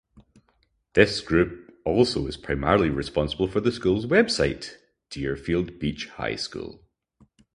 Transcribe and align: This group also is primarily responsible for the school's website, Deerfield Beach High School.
This 0.93 1.21
group 1.21 1.71
also 1.85 2.25
is 2.25 2.35
primarily 2.35 2.89
responsible 2.89 3.47
for 3.47 3.59
the 3.59 3.71
school's 3.71 4.07
website, 4.07 4.77
Deerfield 5.11 5.77
Beach 5.77 6.07
High 6.07 6.37
School. 6.37 6.81